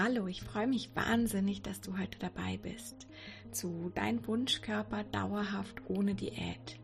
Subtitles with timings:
[0.00, 3.08] Hallo, ich freue mich wahnsinnig, dass du heute dabei bist
[3.50, 6.78] zu Dein Wunschkörper dauerhaft ohne Diät.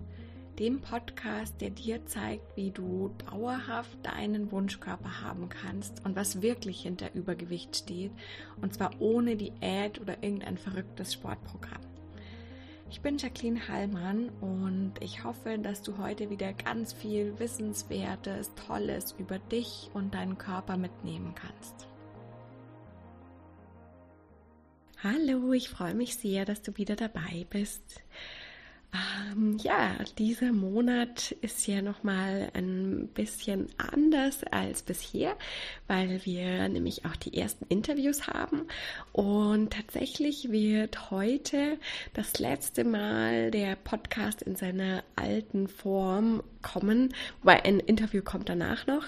[0.59, 6.81] Dem Podcast, der dir zeigt, wie du dauerhaft deinen Wunschkörper haben kannst und was wirklich
[6.81, 8.11] hinter Übergewicht steht.
[8.61, 11.83] Und zwar ohne Diät oder irgendein verrücktes Sportprogramm.
[12.91, 19.15] Ich bin Jacqueline Hallmann und ich hoffe, dass du heute wieder ganz viel Wissenswertes, Tolles
[19.17, 21.87] über dich und deinen Körper mitnehmen kannst.
[25.05, 28.01] Hallo, ich freue mich sehr, dass du wieder dabei bist.
[28.95, 35.37] Ähm, ja, dieser Monat ist ja nochmal ein bisschen anders als bisher,
[35.89, 38.69] weil wir nämlich auch die ersten Interviews haben.
[39.13, 41.79] Und tatsächlich wird heute
[42.13, 48.87] das letzte Mal der Podcast in seiner alten Form kommen, weil ein Interview kommt danach
[48.87, 49.05] noch.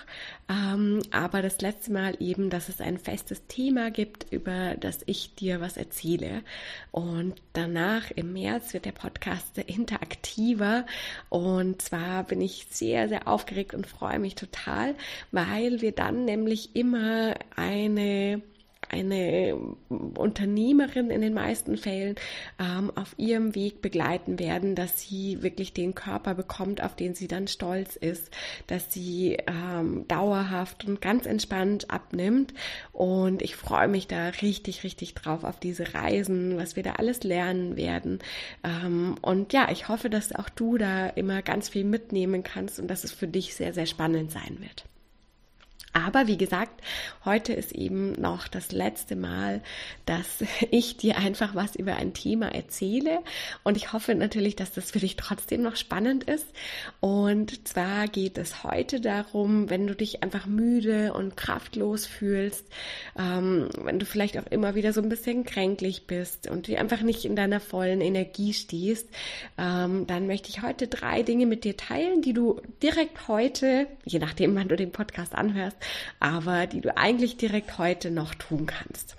[0.48, 5.34] Ähm, aber das letzte Mal eben, dass es ein festes Thema gibt, über das ich
[5.34, 6.42] dir was erzähle.
[6.90, 10.86] Und danach im März wird der Podcast interaktiver.
[11.28, 14.94] Und zwar bin ich sehr, sehr aufgeregt und freue mich total,
[15.32, 18.42] weil wir dann nämlich immer eine
[18.90, 22.16] eine Unternehmerin in den meisten Fällen
[22.58, 27.28] ähm, auf ihrem Weg begleiten werden, dass sie wirklich den Körper bekommt, auf den sie
[27.28, 28.30] dann stolz ist,
[28.66, 32.54] dass sie ähm, dauerhaft und ganz entspannt abnimmt.
[32.92, 37.22] Und ich freue mich da richtig, richtig drauf auf diese Reisen, was wir da alles
[37.24, 38.20] lernen werden.
[38.64, 42.88] Ähm, und ja, ich hoffe, dass auch du da immer ganz viel mitnehmen kannst und
[42.88, 44.84] dass es für dich sehr, sehr spannend sein wird.
[45.96, 46.82] Aber wie gesagt,
[47.24, 49.62] heute ist eben noch das letzte Mal,
[50.04, 53.20] dass ich dir einfach was über ein Thema erzähle.
[53.64, 56.46] Und ich hoffe natürlich, dass das für dich trotzdem noch spannend ist.
[57.00, 62.66] Und zwar geht es heute darum, wenn du dich einfach müde und kraftlos fühlst,
[63.18, 67.00] ähm, wenn du vielleicht auch immer wieder so ein bisschen kränklich bist und du einfach
[67.00, 69.08] nicht in deiner vollen Energie stehst,
[69.56, 74.18] ähm, dann möchte ich heute drei Dinge mit dir teilen, die du direkt heute, je
[74.18, 75.78] nachdem, wann du den Podcast anhörst,
[76.20, 79.16] aber die du eigentlich direkt heute noch tun kannst.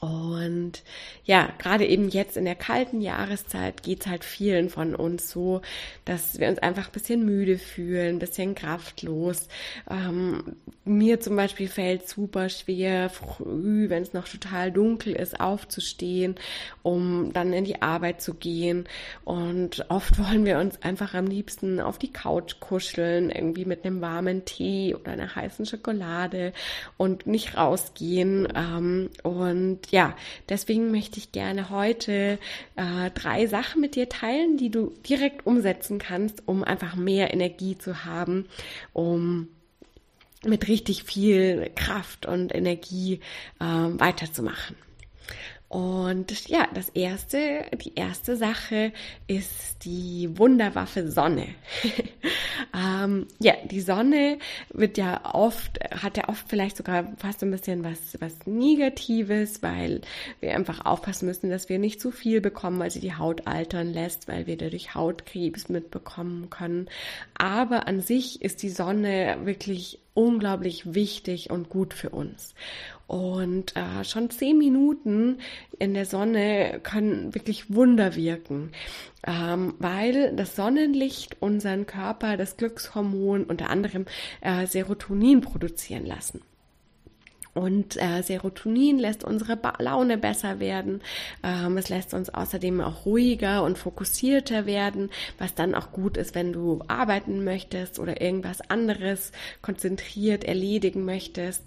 [0.00, 0.84] Und
[1.24, 5.60] ja, gerade eben jetzt in der kalten Jahreszeit geht's halt vielen von uns so,
[6.04, 9.48] dass wir uns einfach ein bisschen müde fühlen, ein bisschen kraftlos.
[9.90, 16.36] Ähm, mir zum Beispiel fällt super schwer, früh, wenn es noch total dunkel ist, aufzustehen,
[16.84, 18.88] um dann in die Arbeit zu gehen.
[19.24, 24.00] Und oft wollen wir uns einfach am liebsten auf die Couch kuscheln, irgendwie mit einem
[24.00, 26.52] warmen Tee oder einer heißen Schokolade
[26.96, 28.46] und nicht rausgehen.
[28.54, 30.16] Ähm, und ja,
[30.48, 32.38] deswegen möchte ich gerne heute
[32.76, 37.78] äh, drei Sachen mit dir teilen, die du direkt umsetzen kannst, um einfach mehr Energie
[37.78, 38.46] zu haben,
[38.92, 39.48] um
[40.44, 43.20] mit richtig viel Kraft und Energie
[43.60, 44.76] äh, weiterzumachen.
[45.68, 48.92] Und ja, das erste, die erste Sache
[49.26, 51.46] ist die Wunderwaffe Sonne.
[52.74, 54.38] ähm, ja, die Sonne
[54.72, 60.00] wird ja oft, hat ja oft vielleicht sogar fast ein bisschen was, was Negatives, weil
[60.40, 63.92] wir einfach aufpassen müssen, dass wir nicht zu viel bekommen, weil sie die Haut altern
[63.92, 66.88] lässt, weil wir dadurch Hautkrebs mitbekommen können.
[67.34, 72.54] Aber an sich ist die Sonne wirklich unglaublich wichtig und gut für uns.
[73.06, 75.38] Und äh, schon zehn Minuten
[75.78, 78.72] in der Sonne können wirklich Wunder wirken,
[79.24, 84.06] ähm, weil das Sonnenlicht unseren Körper das Glückshormon unter anderem
[84.40, 86.42] äh, Serotonin produzieren lassen.
[87.58, 91.00] Und äh, Serotonin lässt unsere ba Laune besser werden.
[91.42, 96.36] Ähm, es lässt uns außerdem auch ruhiger und fokussierter werden, was dann auch gut ist,
[96.36, 101.64] wenn du arbeiten möchtest oder irgendwas anderes konzentriert erledigen möchtest.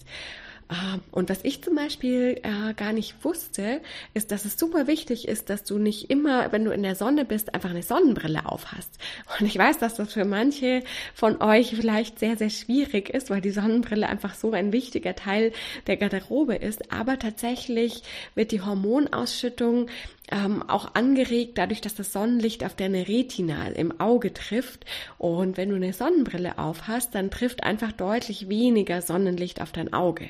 [0.71, 3.81] Ähm, und was ich zum Beispiel äh, gar nicht wusste,
[4.13, 7.25] ist, dass es super wichtig ist, dass du nicht immer, wenn du in der Sonne
[7.25, 8.97] bist, einfach eine Sonnenbrille aufhast.
[9.39, 10.83] Und ich weiß, dass das für manche
[11.13, 15.51] von euch vielleicht sehr, sehr schwierig ist, weil die Sonnenbrille einfach so ein wichtiger Teil
[15.87, 16.91] der Garderobe ist.
[16.91, 18.03] Aber tatsächlich
[18.35, 19.89] wird die Hormonausschüttung
[20.31, 24.85] ähm, auch angeregt dadurch, dass das Sonnenlicht auf deine Retina im Auge trifft.
[25.17, 30.29] Und wenn du eine Sonnenbrille aufhast, dann trifft einfach deutlich weniger Sonnenlicht auf dein Auge.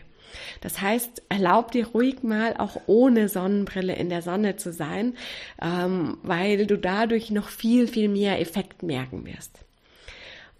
[0.61, 5.15] Das heißt, erlaub dir ruhig mal auch ohne Sonnenbrille in der Sonne zu sein,
[5.61, 9.65] ähm, weil du dadurch noch viel, viel mehr Effekt merken wirst.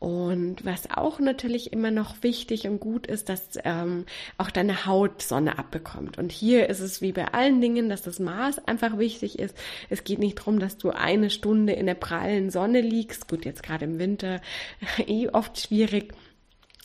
[0.01, 4.06] Und was auch natürlich immer noch wichtig und gut ist, dass ähm,
[4.39, 6.17] auch deine Haut Sonne abbekommt.
[6.17, 9.56] Und hier ist es wie bei allen Dingen, dass das Maß einfach wichtig ist.
[9.91, 13.27] Es geht nicht darum, dass du eine Stunde in der prallen Sonne liegst.
[13.27, 14.41] Gut, jetzt gerade im Winter
[15.06, 16.15] eh oft schwierig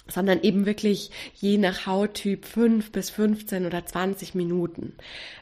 [0.09, 4.95] sondern eben wirklich je nach Hauttyp fünf bis 15 oder 20 Minuten.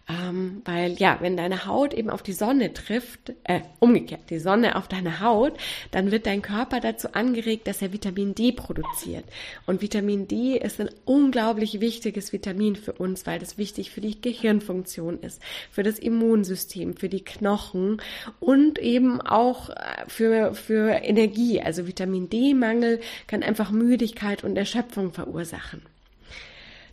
[0.06, 4.76] Ähm, weil ja, wenn deine Haut eben auf die Sonne trifft, äh, umgekehrt, die Sonne
[4.76, 5.54] auf deine Haut,
[5.92, 9.24] dann wird dein Körper dazu angeregt, dass er Vitamin D produziert.
[9.66, 14.20] Und Vitamin D ist ein unglaublich wichtiges Vitamin für uns, weil das wichtig für die
[14.20, 15.40] Gehirnfunktion ist,
[15.70, 18.02] für das Immunsystem, für die Knochen
[18.40, 19.74] und eben auch äh,
[20.06, 21.62] für, für Energie.
[21.62, 25.82] Also Vitamin D-Mangel kann einfach Müdigkeit und Erschöpfung verursachen.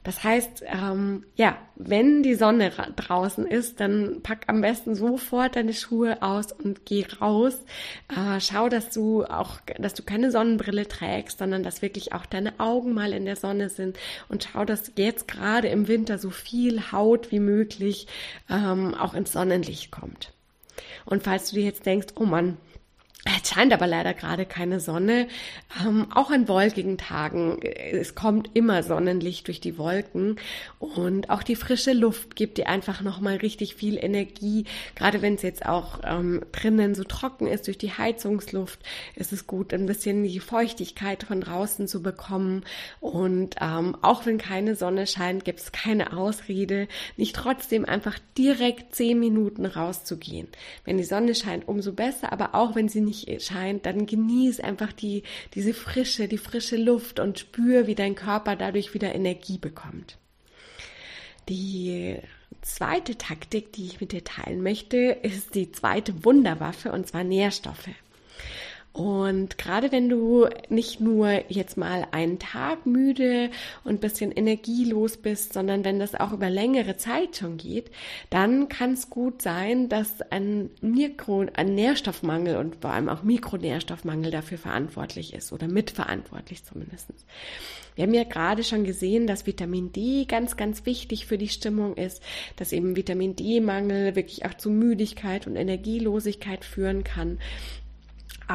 [0.04, 5.74] Das heißt, ähm, ja, wenn die Sonne draußen ist, dann pack am besten sofort deine
[5.74, 7.60] Schuhe aus und geh raus.
[8.10, 12.60] Äh, schau, dass du auch, dass du keine Sonnenbrille trägst, sondern dass wirklich auch deine
[12.60, 16.92] Augen mal in der Sonne sind und schau, dass jetzt gerade im Winter so viel
[16.92, 18.08] Haut wie möglich
[18.50, 20.34] ähm, auch ins Sonnenlicht kommt.
[21.06, 22.58] Und falls du dir jetzt denkst, oh Mann,
[23.24, 25.28] es scheint aber leider gerade keine Sonne.
[25.86, 27.60] Ähm, auch an wolkigen Tagen.
[27.62, 30.38] Es kommt immer Sonnenlicht durch die Wolken
[30.80, 34.66] und auch die frische Luft gibt dir einfach nochmal richtig viel Energie.
[34.96, 38.80] Gerade wenn es jetzt auch ähm, drinnen so trocken ist durch die Heizungsluft,
[39.16, 42.64] ist es gut, ein bisschen die Feuchtigkeit von draußen zu bekommen.
[43.02, 46.88] Und ähm, auch wenn keine Sonne scheint, gibt es keine Ausrede,
[47.18, 50.48] nicht trotzdem einfach direkt zehn Minuten rauszugehen.
[50.86, 54.94] Wenn die Sonne scheint, umso besser, aber auch wenn sie nicht scheint, dann genieß einfach
[54.94, 60.18] die, diese Frische, die frische Luft und spür, wie dein Körper dadurch wieder Energie bekommt.
[61.50, 62.18] Die
[62.62, 67.90] zweite Taktik, die ich mit dir teilen möchte, ist die zweite Wunderwaffe und zwar Nährstoffe.
[68.94, 73.50] Und gerade wenn du nicht nur jetzt mal einen Tag müde
[73.86, 77.90] und bisschen energielos bist, sondern wenn das auch über längere Zeit schon geht,
[78.30, 84.30] dann kann es gut sein, dass ein Mikro, ein Nährstoffmangel und vor allem auch Mikronährstoffmangel
[84.30, 87.08] dafür verantwortlich ist oder mitverantwortlich zumindest.
[87.96, 91.96] Wir haben ja gerade schon gesehen, dass Vitamin D ganz, ganz wichtig für die Stimmung
[91.96, 92.22] ist,
[92.56, 97.38] dass eben Vitamin D-Mangel wirklich auch zu Müdigkeit und Energielosigkeit führen kann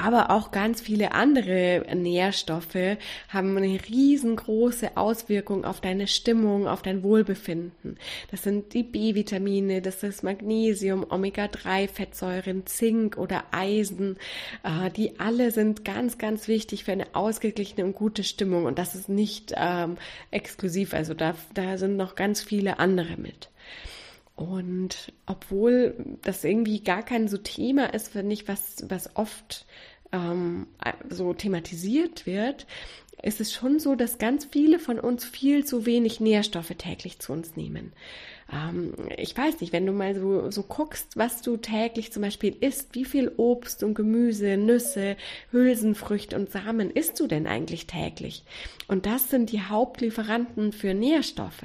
[0.04, 2.98] aber auch ganz viele andere Nährstoffe
[3.28, 7.98] haben eine riesengroße Auswirkung auf deine Stimmung, auf dein Wohlbefinden.
[8.30, 14.18] Das sind die B-Vitamine, das ist Magnesium, Omega-3-Fettsäuren, Zink oder Eisen.
[14.62, 18.64] Äh, die alle sind ganz, ganz wichtig für eine ausgeglichene und gute Stimmung.
[18.64, 19.96] Und das ist nicht ähm,
[20.30, 23.48] exklusiv, also da, da sind noch ganz viele andere mit.
[24.36, 29.66] Und obwohl das irgendwie gar kein so Thema ist, finde ich, was, was oft
[30.12, 30.66] ähm,
[31.08, 32.66] so thematisiert wird,
[33.22, 37.32] ist es schon so, dass ganz viele von uns viel zu wenig Nährstoffe täglich zu
[37.32, 37.92] uns nehmen.
[38.52, 42.54] Ähm, ich weiß nicht, wenn du mal so, so guckst, was du täglich zum Beispiel
[42.60, 45.16] isst, wie viel Obst und Gemüse, Nüsse,
[45.50, 48.44] Hülsenfrüchte und Samen isst du denn eigentlich täglich?
[48.86, 51.64] Und das sind die Hauptlieferanten für Nährstoffe.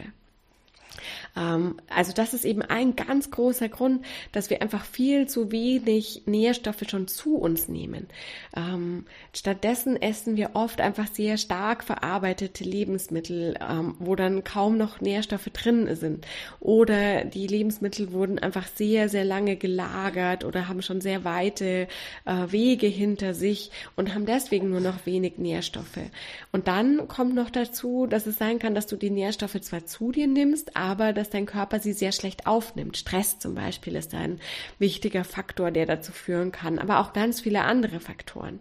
[1.36, 6.24] Ähm, also das ist eben ein ganz großer Grund, dass wir einfach viel zu wenig
[6.26, 8.08] Nährstoffe schon zu uns nehmen.
[8.56, 15.02] Ähm, stattdessen essen wir oft einfach sehr stark verarbeitete Lebensmittel, ähm, wo dann kaum noch
[15.02, 16.26] Nährstoffe drin sind.
[16.60, 21.88] Oder die Lebensmittel wurden einfach sehr, sehr lange gelagert oder haben schon sehr weite
[22.26, 26.00] äh, Wege hinter sich und haben deswegen nur noch wenig Nährstoffe.
[26.52, 30.12] Und dann kommt noch dazu, dass es sein kann, dass du die Nährstoffe zwar zu
[30.12, 32.98] dir nimmst, aber dass dein Körper sie sehr schlecht aufnimmt.
[32.98, 34.40] Stress zum Beispiel ist ein
[34.80, 38.60] wichtiger Faktor, der dazu führen kann, aber auch ganz viele andere Faktoren.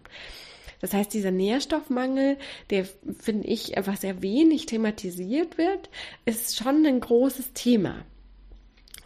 [0.79, 2.37] Das heißt, dieser Nährstoffmangel,
[2.69, 2.85] der
[3.19, 5.89] finde ich einfach sehr wenig thematisiert wird,
[6.25, 8.05] ist schon ein großes Thema.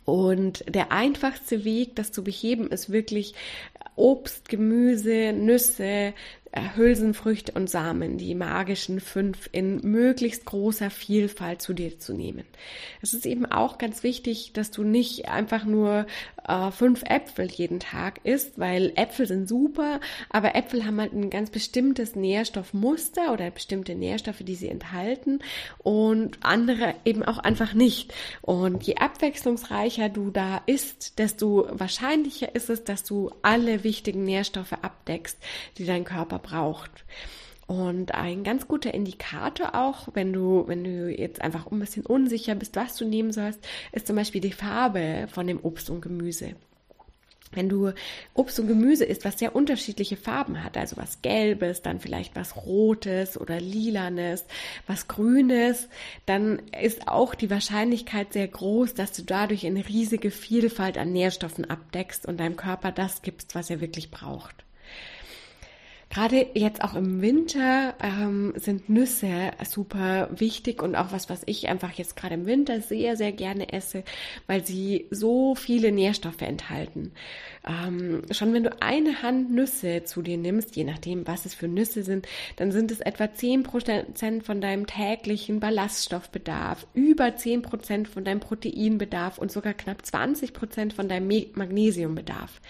[0.03, 3.35] Und der einfachste Weg, das zu beheben, ist wirklich
[3.95, 6.13] Obst, Gemüse, Nüsse,
[6.75, 12.45] Hülsenfrüchte und Samen, die magischen fünf, in möglichst großer Vielfalt zu dir zu nehmen.
[13.01, 16.05] Es ist eben auch ganz wichtig, dass du nicht einfach nur
[16.47, 21.29] äh, fünf Äpfel jeden Tag isst, weil Äpfel sind super, aber Äpfel haben halt ein
[21.29, 25.39] ganz bestimmtes Nährstoffmuster oder bestimmte Nährstoffe, die sie enthalten
[25.79, 28.13] und andere eben auch einfach nicht.
[28.41, 34.73] Und je abwechslungsreicher du da isst, desto wahrscheinlicher ist es, dass du alle wichtigen Nährstoffe
[34.73, 35.37] abdeckst,
[35.77, 37.05] die dein Körper braucht.
[37.67, 42.53] Und ein ganz guter Indikator auch, wenn du, wenn du jetzt einfach ein bisschen unsicher
[42.53, 43.59] bist, was du nehmen sollst,
[43.91, 46.55] ist zum Beispiel die Farbe von dem Obst und Gemüse.
[47.55, 47.91] Wenn du
[48.33, 52.55] Obst und Gemüse isst, was sehr unterschiedliche Farben hat, also was Gelbes, dann vielleicht was
[52.55, 54.45] Rotes oder Lilanes,
[54.87, 55.87] was Grünes,
[56.25, 61.67] dann ist auch die Wahrscheinlichkeit sehr groß, dass du dadurch eine riesige Vielfalt an Nährstoffen
[61.69, 64.65] abdeckst und deinem Körper das gibst, was er wirklich braucht.
[66.15, 71.67] Gerade jetzt auch im Winter ähm, sind Nüsse super wichtig und auch was, was ich
[71.67, 74.05] einfach jetzt gerade im Winter sehr, sehr gerne esse,
[74.47, 77.11] weil sie so viele Nährstoffe enthalten.
[77.67, 81.67] Ähm, schon wenn du eine Hand Nüsse zu dir nimmst, je nachdem, was es für
[81.67, 88.39] Nüsse sind, dann sind es etwa 10% von deinem täglichen Ballaststoffbedarf, über 10% von deinem
[88.39, 92.61] Proteinbedarf und sogar knapp 20% von deinem Magnesiumbedarf.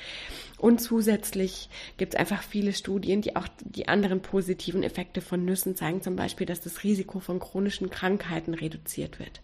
[0.58, 5.76] Und zusätzlich gibt es einfach viele Studien, die auch die anderen positiven Effekte von Nüssen
[5.76, 9.42] zeigen, zum Beispiel, dass das Risiko von chronischen Krankheiten reduziert wird.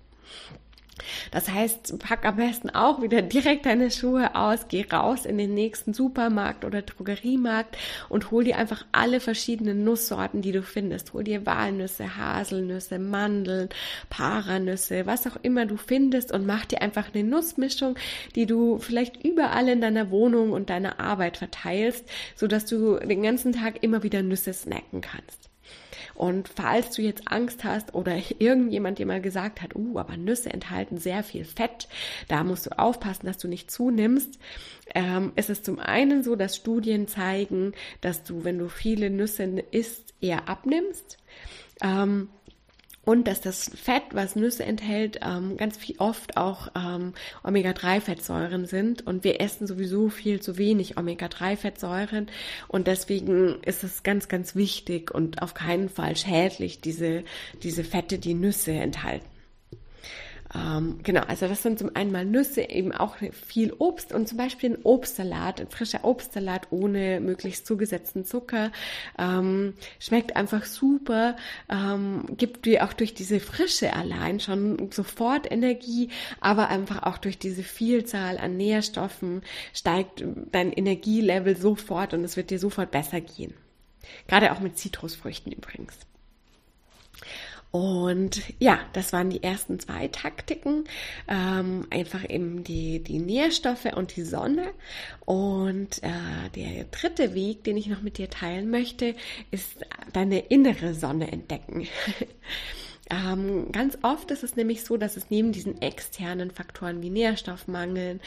[1.31, 5.53] Das heißt, pack am besten auch wieder direkt deine Schuhe aus, geh raus in den
[5.53, 7.77] nächsten Supermarkt oder Drogeriemarkt
[8.09, 11.13] und hol dir einfach alle verschiedenen Nusssorten, die du findest.
[11.13, 13.69] Hol dir Walnüsse, Haselnüsse, Mandeln,
[14.09, 17.95] Paranüsse, was auch immer du findest und mach dir einfach eine Nussmischung,
[18.35, 23.53] die du vielleicht überall in deiner Wohnung und deiner Arbeit verteilst, sodass du den ganzen
[23.53, 25.50] Tag immer wieder Nüsse snacken kannst.
[26.21, 30.53] Und falls du jetzt Angst hast oder irgendjemand dir mal gesagt hat, uh, aber Nüsse
[30.53, 31.87] enthalten sehr viel Fett,
[32.27, 34.37] da musst du aufpassen, dass du nicht zunimmst,
[34.93, 39.45] ähm, ist es zum einen so, dass Studien zeigen, dass du, wenn du viele Nüsse
[39.71, 41.17] isst, eher abnimmst.
[41.81, 42.29] Ähm,
[43.03, 49.05] und dass das Fett, was Nüsse enthält, ähm, ganz viel oft auch ähm, Omega-3-Fettsäuren sind.
[49.07, 52.27] Und wir essen sowieso viel zu wenig Omega-3-Fettsäuren.
[52.67, 57.23] Und deswegen ist es ganz, ganz wichtig und auf keinen Fall schädlich, diese,
[57.63, 59.30] diese Fette, die Nüsse enthalten.
[60.53, 64.37] Ähm, genau, also das sind zum einen mal Nüsse, eben auch viel Obst und zum
[64.37, 68.71] Beispiel ein Obstsalat, ein frischer Obstsalat ohne möglichst zugesetzten Zucker.
[69.17, 71.37] Ähm, schmeckt einfach super,
[71.69, 76.09] ähm, gibt dir auch durch diese Frische allein schon sofort Energie,
[76.41, 79.43] aber einfach auch durch diese Vielzahl an Nährstoffen
[79.73, 83.53] steigt dein Energielevel sofort und es wird dir sofort besser gehen.
[84.27, 85.93] Gerade auch mit Zitrusfrüchten übrigens.
[87.71, 90.83] Und ja, das waren die ersten zwei Taktiken.
[91.27, 94.71] Ähm, einfach eben die, die Nährstoffe und die Sonne.
[95.25, 99.15] Und äh, der dritte Weg, den ich noch mit dir teilen möchte,
[99.51, 101.87] ist deine innere Sonne entdecken.
[103.11, 108.21] Ähm, ganz oft ist es nämlich so, dass es neben diesen externen Faktoren wie Nährstoffmangel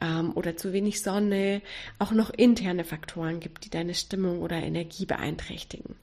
[0.00, 1.60] ähm, oder zu wenig Sonne
[1.98, 5.96] auch noch interne Faktoren gibt, die deine Stimmung oder Energie beeinträchtigen.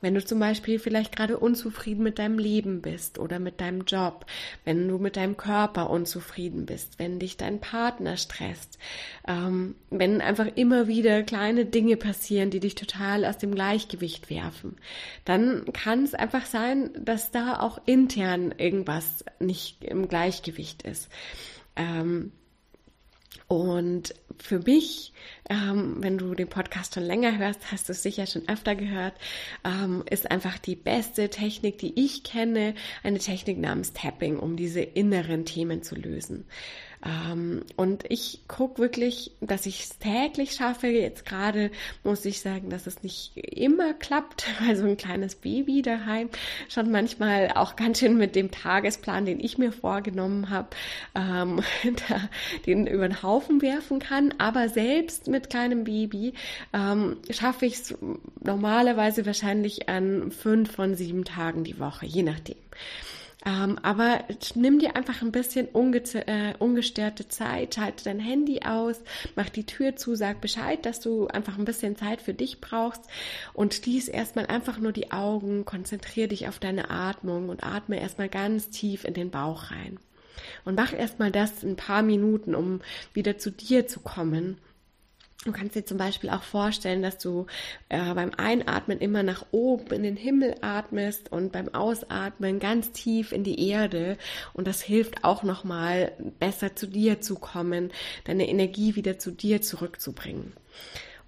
[0.00, 4.26] Wenn du zum Beispiel vielleicht gerade unzufrieden mit deinem Leben bist oder mit deinem Job,
[4.64, 8.78] wenn du mit deinem Körper unzufrieden bist, wenn dich dein Partner stresst,
[9.26, 14.76] ähm, wenn einfach immer wieder kleine Dinge passieren, die dich total aus dem Gleichgewicht werfen,
[15.24, 21.08] dann kann es einfach sein, dass da auch intern irgendwas nicht im Gleichgewicht ist.
[21.74, 22.32] Ähm,
[23.48, 25.12] und für mich,
[25.48, 29.14] ähm, wenn du den Podcast schon länger hörst, hast du es sicher schon öfter gehört,
[29.64, 34.80] ähm, ist einfach die beste Technik, die ich kenne, eine Technik namens Tapping, um diese
[34.80, 36.44] inneren Themen zu lösen.
[37.04, 40.88] Ähm, und ich gucke wirklich, dass ich es täglich schaffe.
[40.88, 41.70] Jetzt gerade
[42.04, 46.30] muss ich sagen, dass es nicht immer klappt, weil so ein kleines Baby daheim
[46.68, 50.68] schon manchmal auch ganz schön mit dem Tagesplan, den ich mir vorgenommen habe,
[51.14, 51.60] ähm,
[52.66, 54.34] den über den Haufen werfen kann.
[54.38, 56.34] Aber selbst mit kleinem Baby
[56.72, 57.94] ähm, schaffe ich es
[58.42, 62.56] normalerweise wahrscheinlich an fünf von sieben Tagen die Woche, je nachdem.
[63.46, 64.24] Ähm, aber
[64.56, 69.00] nimm dir einfach ein bisschen äh, ungestörte Zeit, schalte dein Handy aus,
[69.36, 73.02] mach die Tür zu, sag Bescheid, dass du einfach ein bisschen Zeit für dich brauchst
[73.54, 78.28] und schließ erstmal einfach nur die Augen, konzentriere dich auf deine Atmung und atme erstmal
[78.28, 80.00] ganz tief in den Bauch rein.
[80.64, 82.80] Und mach erstmal das ein paar Minuten, um
[83.14, 84.58] wieder zu dir zu kommen
[85.46, 87.46] Du kannst dir zum Beispiel auch vorstellen, dass du
[87.88, 93.30] äh, beim Einatmen immer nach oben in den Himmel atmest und beim Ausatmen ganz tief
[93.30, 94.18] in die Erde.
[94.54, 96.10] Und das hilft auch nochmal
[96.40, 97.92] besser zu dir zu kommen,
[98.24, 100.52] deine Energie wieder zu dir zurückzubringen.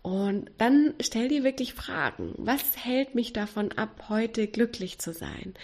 [0.02, 2.34] Und dann stell dir wirklich Fragen.
[2.38, 5.54] Was hält mich davon ab, heute glücklich zu sein?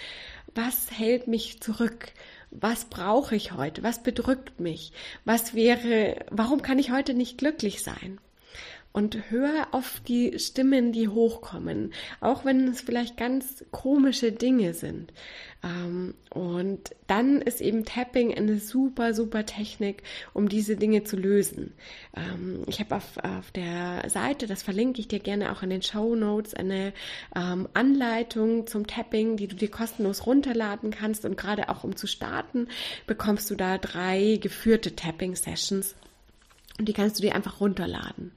[0.55, 2.13] Was hält mich zurück?
[2.53, 3.83] Was brauche ich heute?
[3.83, 4.93] Was bedrückt mich?
[5.25, 8.21] Was wäre, warum kann ich heute nicht glücklich sein?
[8.95, 15.13] Und hör auf die Stimmen, die hochkommen, auch wenn es vielleicht ganz komische Dinge sind.
[15.65, 21.75] Ähm, und dann ist eben Tapping eine super, super Technik, um diese Dinge zu lösen.
[22.17, 25.83] Ähm, ich habe auf, auf der Seite, das verlinke ich dir gerne auch in den
[25.83, 26.93] Show Notes, eine
[27.35, 31.25] ähm, Anleitung zum Tapping, die du dir kostenlos runterladen kannst.
[31.25, 32.69] Und gerade auch um zu starten,
[33.09, 35.97] bekommst du da drei geführte Tapping-Sessions.
[36.79, 38.31] Und die kannst du dir einfach runterladen.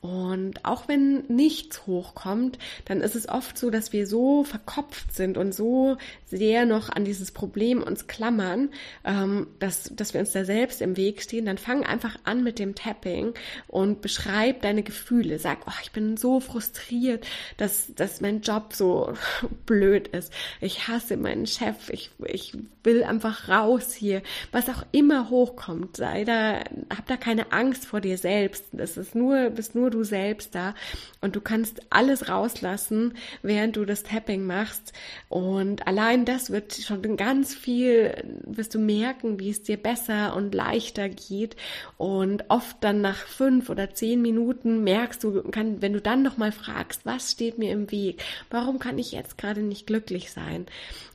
[0.00, 5.36] Und auch wenn nichts hochkommt, dann ist es oft so, dass wir so verkopft sind
[5.36, 8.70] und so sehr noch an dieses Problem uns klammern,
[9.04, 11.46] ähm, dass, dass wir uns da selbst im Weg stehen.
[11.46, 13.34] Dann fang einfach an mit dem Tapping
[13.66, 15.40] und beschreib deine Gefühle.
[15.40, 17.26] Sag, oh, ich bin so frustriert,
[17.56, 19.14] dass, dass mein Job so
[19.66, 20.32] blöd ist.
[20.60, 21.90] Ich hasse meinen Chef.
[21.90, 22.52] Ich, ich
[22.84, 24.22] will einfach raus hier.
[24.52, 26.60] Was auch immer hochkommt, sei da,
[26.94, 28.66] hab da keine Angst vor dir selbst.
[28.70, 30.74] Das ist nur, bist nur du selbst da
[31.20, 34.92] und du kannst alles rauslassen, während du das Tapping machst.
[35.28, 38.14] Und allein das wird schon ganz viel,
[38.44, 41.56] wirst du merken, wie es dir besser und leichter geht.
[41.96, 46.52] Und oft dann nach fünf oder zehn Minuten merkst du, kann, wenn du dann nochmal
[46.52, 48.22] fragst, was steht mir im Weg?
[48.50, 50.66] Warum kann ich jetzt gerade nicht glücklich sein?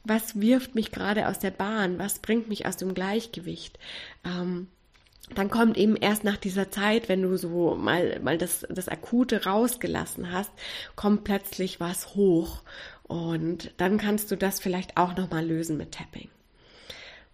[0.04, 2.00] Was wirft mich gerade aus der Bahn?
[2.00, 3.80] Was bringt mich aus dem Gleichgewicht?
[4.26, 4.68] Ähm,
[5.36, 9.46] dann kommt eben erst nach dieser Zeit, wenn du so mal, mal das, das Akute
[9.46, 10.52] rausgelassen hast,
[10.96, 12.62] kommt plötzlich was hoch.
[13.04, 16.30] Und dann kannst du das vielleicht auch nochmal lösen mit Tapping.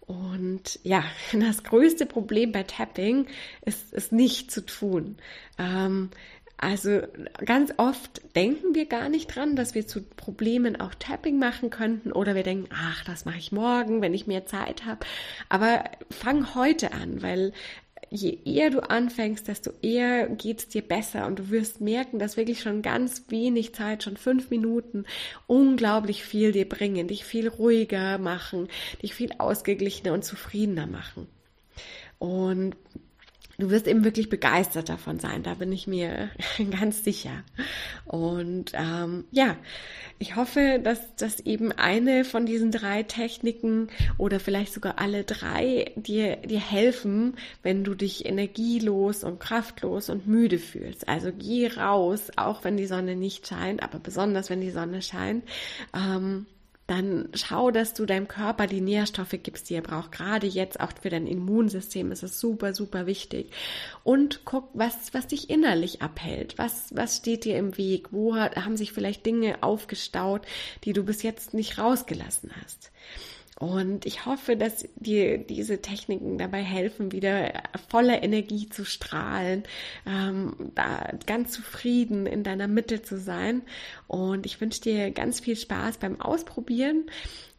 [0.06, 3.26] Und ja, das größte Problem bei Tapping
[3.64, 5.16] ist, ist nicht zu tun.
[5.58, 6.10] Ähm,
[6.60, 7.00] also
[7.44, 12.12] ganz oft denken wir gar nicht dran, dass wir zu Problemen auch Tapping machen könnten
[12.12, 15.06] oder wir denken, ach, das mache ich morgen, wenn ich mehr Zeit habe.
[15.48, 17.52] Aber fang heute an, weil
[18.10, 22.36] je eher du anfängst, desto eher geht es dir besser und du wirst merken, dass
[22.36, 25.06] wirklich schon ganz wenig Zeit, schon fünf Minuten,
[25.46, 28.68] unglaublich viel dir bringen, dich viel ruhiger machen,
[29.02, 31.26] dich viel ausgeglichener und zufriedener machen.
[32.18, 32.76] Und
[33.60, 36.30] du wirst eben wirklich begeistert davon sein, da bin ich mir
[36.70, 37.44] ganz sicher.
[38.04, 39.56] Und ähm, ja,
[40.18, 43.88] ich hoffe, dass das eben eine von diesen drei Techniken
[44.18, 50.26] oder vielleicht sogar alle drei dir, dir helfen, wenn du dich energielos und kraftlos und
[50.26, 51.08] müde fühlst.
[51.08, 55.44] Also geh raus, auch wenn die Sonne nicht scheint, aber besonders wenn die Sonne scheint.
[55.94, 56.46] Ähm,
[56.90, 60.10] dann schau, dass du deinem Körper die Nährstoffe gibst, die er braucht.
[60.10, 63.52] Gerade jetzt auch für dein Immunsystem ist es super, super wichtig.
[64.02, 66.58] Und guck, was, was dich innerlich abhält.
[66.58, 68.08] Was, was steht dir im Weg?
[68.10, 70.42] Wo haben sich vielleicht Dinge aufgestaut,
[70.82, 72.90] die du bis jetzt nicht rausgelassen hast?
[73.58, 77.52] Und ich hoffe, dass dir diese Techniken dabei helfen, wieder
[77.90, 79.64] voller Energie zu strahlen,
[80.06, 83.62] ähm, da ganz zufrieden in deiner Mitte zu sein.
[84.06, 87.10] Und ich wünsche dir ganz viel Spaß beim Ausprobieren.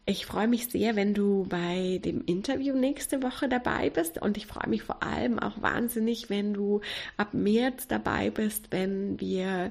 [0.04, 4.46] Ich freue mich sehr, wenn du bei dem Interview nächste Woche dabei bist und ich
[4.46, 6.80] freue mich vor allem auch wahnsinnig, wenn du
[7.16, 9.70] ab März dabei bist, wenn wir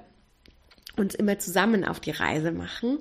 [0.97, 2.99] uns immer zusammen auf die Reise machen.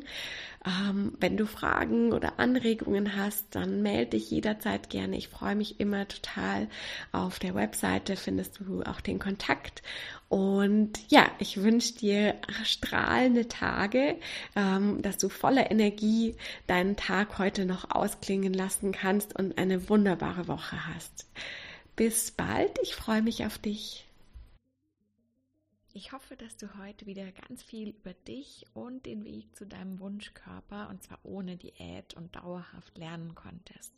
[0.66, 5.16] Ähm, wenn du Fragen oder Anregungen hast, dann melde dich jederzeit gerne.
[5.16, 6.68] Ich freue mich immer total.
[7.12, 9.82] Auf der Webseite findest du auch den Kontakt.
[10.28, 14.16] Und ja, ich wünsche dir strahlende Tage,
[14.54, 20.46] ähm, dass du voller Energie deinen Tag heute noch ausklingen lassen kannst und eine wunderbare
[20.46, 21.26] Woche hast.
[21.96, 24.09] Bis bald, ich freue mich auf dich.
[25.92, 29.98] Ich hoffe, dass du heute wieder ganz viel über dich und den Weg zu deinem
[29.98, 33.92] Wunschkörper, und zwar ohne Diät und dauerhaft lernen konntest.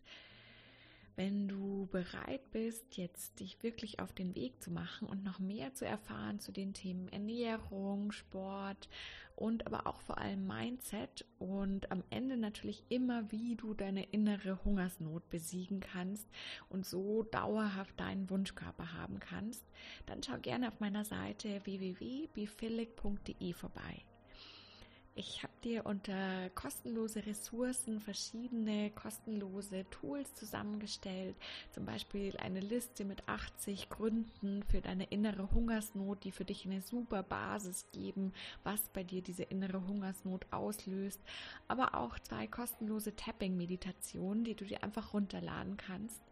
[1.14, 5.75] Wenn du bereit bist, jetzt dich wirklich auf den Weg zu machen und noch mehr
[5.75, 8.88] zu erfahren zu den Themen Ernährung, Sport
[9.37, 14.64] und aber auch vor allem Mindset und am Ende natürlich immer, wie du deine innere
[14.64, 16.27] Hungersnot besiegen kannst
[16.70, 19.64] und so dauerhaft deinen Wunschkörper haben kannst,
[20.07, 24.05] dann schau gerne auf meiner Seite www.bifillig.de vorbei.
[25.14, 31.37] Ich habe dir unter kostenlose Ressourcen verschiedene kostenlose Tools zusammengestellt,
[31.70, 36.81] zum Beispiel eine Liste mit 80 Gründen für deine innere Hungersnot, die für dich eine
[36.81, 38.33] super Basis geben,
[38.64, 41.20] was bei dir diese innere Hungersnot auslöst,
[41.68, 46.22] aber auch zwei kostenlose Tapping-Meditationen, die du dir einfach runterladen kannst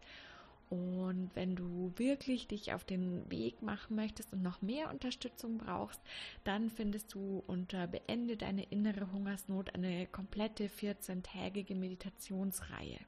[0.71, 5.99] und wenn du wirklich dich auf den Weg machen möchtest und noch mehr Unterstützung brauchst,
[6.45, 12.99] dann findest du unter Beende deine innere Hungersnot eine komplette 14-tägige Meditationsreihe.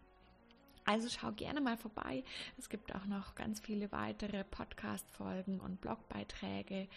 [0.83, 2.25] Also schau gerne mal vorbei.
[2.57, 6.89] Es gibt auch noch ganz viele weitere Podcast-Folgen und Blogbeiträge.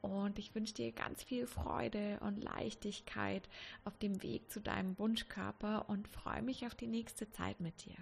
[0.00, 3.50] Und ich wünsche dir ganz viel Freude und Leichtigkeit
[3.84, 7.96] auf dem Weg zu deinem Wunschkörper und freue mich auf die nächste Zeit mit dir.